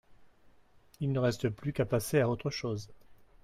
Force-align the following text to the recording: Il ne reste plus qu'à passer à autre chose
Il 0.99 1.11
ne 1.11 1.19
reste 1.19 1.49
plus 1.49 1.73
qu'à 1.73 1.85
passer 1.85 2.21
à 2.21 2.27
autre 2.27 2.49
chose 2.49 2.89